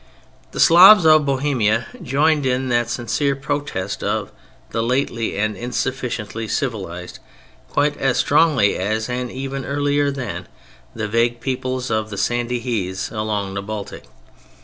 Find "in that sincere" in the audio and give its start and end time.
2.43-3.35